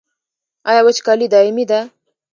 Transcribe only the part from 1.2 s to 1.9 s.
دایمي ده؟